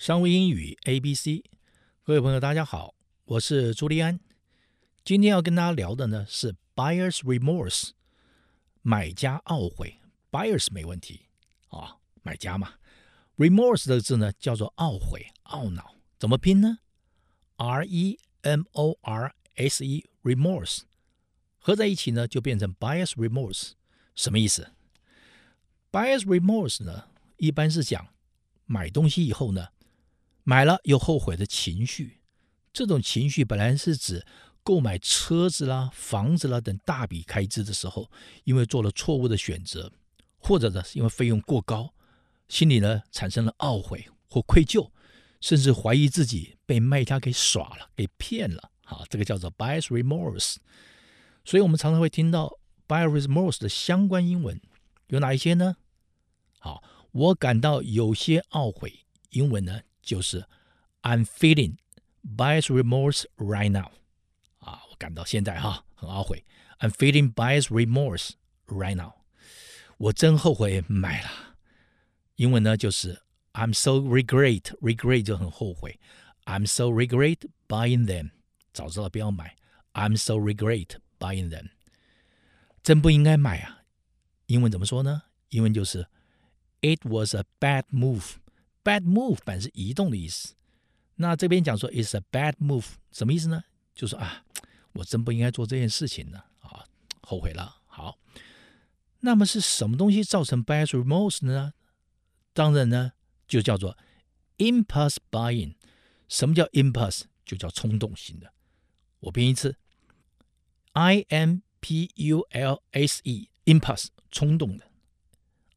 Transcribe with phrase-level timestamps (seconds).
[0.00, 1.44] 商务英语 ABC，
[2.04, 2.94] 各位朋友，大家好，
[3.26, 4.18] 我是朱利安。
[5.04, 7.90] 今天要跟大家聊的呢是 buyer's remorse，
[8.80, 9.98] 买家懊悔。
[10.30, 11.26] buyers 没问题
[11.68, 12.76] 啊，买家嘛。
[13.36, 16.78] remorse 这个字呢叫做懊悔、懊恼，怎么拼呢
[17.56, 20.84] ？R E M O R S E，remorse，
[21.58, 23.72] 合在一起呢就变成 buyer's remorse，
[24.14, 24.72] 什么意思
[25.92, 28.08] ？buyer's remorse 呢一般是讲
[28.64, 29.68] 买东西以后呢。
[30.42, 32.20] 买了又后悔的情绪，
[32.72, 34.24] 这种情绪本来是指
[34.62, 38.10] 购买车子啦、房子啦等大笔开支的时候，
[38.44, 39.92] 因为做了错误的选择，
[40.38, 41.94] 或者呢是因为费用过高，
[42.48, 44.90] 心里呢产生了懊悔或愧疚，
[45.40, 48.70] 甚至怀疑自己被卖家给耍了、给骗了。
[48.84, 50.56] 好，这个叫做 buyer's remorse。
[51.44, 54.60] 所以我们常常会听到 buyer's remorse 的相关英文
[55.08, 55.76] 有哪一些呢？
[56.58, 56.82] 好，
[57.12, 59.80] 我感到有些懊悔，英文呢？
[60.09, 60.45] 就是
[61.01, 61.77] I'm feeling
[62.23, 63.91] buyer's remorse right now，
[64.59, 66.43] 啊，我感到现在哈很懊悔。
[66.79, 68.31] I'm feeling buyer's remorse
[68.67, 69.13] right now，
[69.97, 71.29] 我真后悔买了。
[72.35, 73.21] 英文呢就是
[73.53, 75.99] I'm so regret，regret 就很后悔。
[76.45, 78.31] I'm so regret buying them，
[78.73, 79.55] 早知道不要买。
[79.93, 81.69] I'm so regret buying them，
[82.83, 83.83] 真不应该买啊。
[84.47, 85.23] 英文怎么说呢？
[85.49, 86.07] 英文就是
[86.81, 88.33] It was a bad move。
[88.82, 90.54] Bad move 本是移动的意思，
[91.16, 93.62] 那这边讲说 is a bad move 什么意思呢？
[93.94, 94.44] 就是啊，
[94.92, 96.86] 我真不应该做这件事情呢，啊，
[97.20, 97.76] 后悔了。
[97.86, 98.18] 好，
[99.20, 101.74] 那么是什么东西造成 bad remorse 呢？
[102.54, 103.12] 当然呢，
[103.46, 103.98] 就叫做
[104.56, 105.74] impulse buying。
[106.28, 107.24] 什么叫 impulse？
[107.44, 108.52] 就叫冲动型的。
[109.18, 109.76] 我拼一次
[110.92, 114.86] ，I M P U L S E，impulse 冲动的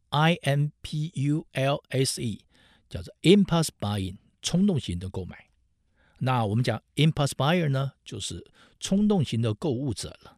[0.09, 2.46] ，I M P U L S E。
[2.94, 5.49] 叫做 impulse buying，冲动型的购买。
[6.19, 8.45] 那我们讲 impulse buyer 呢，就是
[8.80, 10.38] 冲动型的购物者了。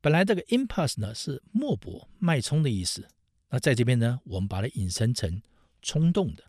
[0.00, 3.06] 本来这个 impulse 呢是脉搏、脉冲的意思，
[3.50, 5.42] 那在这边呢，我们把它引申成
[5.82, 6.44] 冲动的。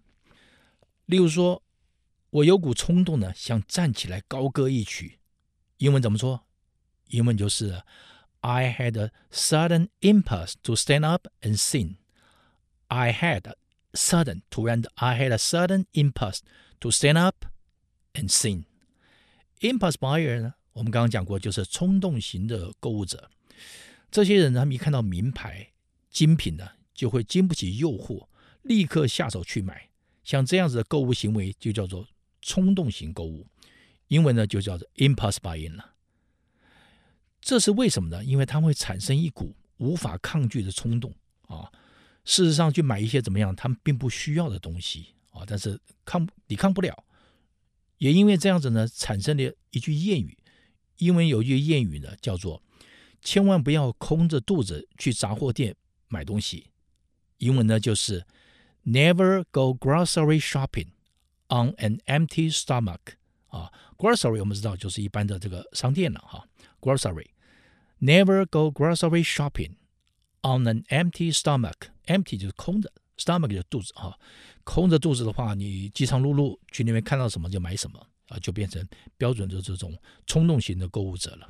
[1.08, 1.62] 例如说，
[2.30, 5.20] 我有股冲动呢，想站起来高歌一曲。
[5.80, 6.46] 英文怎么说？
[7.10, 7.84] 英文就是
[8.40, 11.98] I had a sudden impulse to stand up and sing.
[12.88, 13.54] I had
[13.94, 16.40] Sudden，突然的，I had a sudden impulse
[16.80, 17.46] to stand up
[18.14, 18.64] and sing.
[19.60, 23.30] Impulse buyer 呢，我们刚刚讲过，就是冲动型的购物者。
[24.10, 25.72] 这些人，他们一看到名牌
[26.10, 28.28] 精品呢，就会经不起诱惑，
[28.62, 29.90] 立刻下手去买。
[30.24, 32.08] 像这样子的购物行为，就叫做
[32.42, 33.48] 冲动型购物。
[34.08, 35.94] 英文呢，就叫做 impulse buying 了。
[37.40, 38.24] 这是为什么呢？
[38.24, 41.14] 因为它会产生一股无法抗拒的冲动
[41.48, 41.72] 啊。
[42.24, 43.56] 事实上，去买一些怎么样？
[43.56, 47.04] 他们并不需要的东西啊，但是抗抵抗不了，
[47.98, 50.38] 也因为这样子呢，产生了一句谚语。
[50.98, 52.62] 英文有一句谚语呢，叫做
[53.24, 55.76] “千万不要空着肚子去杂货店
[56.08, 56.68] 买东西”。
[57.40, 58.24] 英文呢就是
[58.86, 60.90] “Never go grocery shopping
[61.50, 63.00] on an empty stomach”。
[63.48, 66.48] 啊，grocery 我们知道就是一般的这个商店了哈。
[66.80, 69.72] Grocery，Never go grocery shopping
[70.42, 71.90] on an empty stomach。
[72.06, 74.18] Empty 就是空的，stomach 就是肚子哈。
[74.64, 78.86] 空着肚子的话，你饥肠辘辘，去那边看到什么就买什么啊，就变成
[79.18, 81.50] 标准的这种冲动型的购物者了。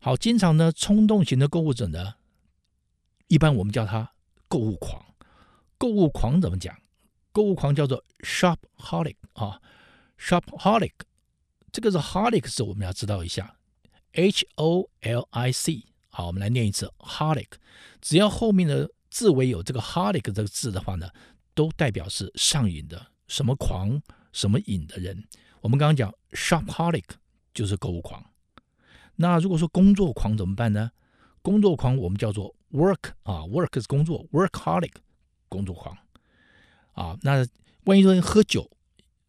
[0.00, 2.14] 好，经常呢，冲动型的购物者呢，
[3.28, 4.12] 一般我们叫他
[4.48, 5.04] 购物狂。
[5.78, 6.76] 购物狂怎么讲？
[7.32, 9.60] 购物狂叫做 shopholic 啊
[10.18, 10.92] ，shopholic。
[11.72, 13.56] 这个是 holic 是我们要知道一下
[14.12, 15.86] ，H O L I C。
[16.14, 17.48] 好，我们来念一次 holic。
[18.02, 21.08] 只要后面的字尾有这个 holic 这个字的话呢，
[21.54, 24.00] 都代表是上瘾的，什么狂
[24.30, 25.24] 什么瘾的人。
[25.62, 27.04] 我们刚刚讲 shopaholic
[27.54, 28.22] 就是购物狂。
[29.16, 30.90] 那如果说工作狂怎么办呢？
[31.40, 34.92] 工作狂我们叫做 work 啊，work 是工作，workaholic
[35.48, 35.96] 工作狂
[36.92, 37.16] 啊。
[37.22, 37.46] 那
[37.84, 38.70] 万一说喝酒，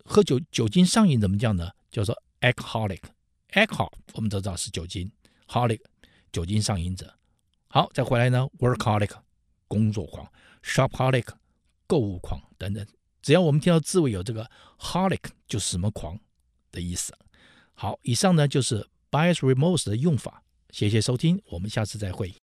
[0.03, 1.71] 喝酒酒精上瘾怎么讲呢？
[1.89, 5.09] 叫做 alcoholic，alcohol 我们都知道是酒精
[5.47, 5.79] ，holic
[6.33, 7.17] 酒精上瘾者。
[7.69, 9.11] 好，再回来呢，workaholic。
[9.69, 10.31] 工作狂
[10.61, 11.27] ，shopaholic，
[11.87, 12.85] 购物狂等等，
[13.23, 14.47] 只要我们听到字尾有这个
[14.77, 16.19] holic，就是什么狂
[16.71, 17.11] 的意思。
[17.73, 20.43] 好，以上呢就是 buys remorse 的用法。
[20.69, 22.42] 谢谢收听，我们下次再会。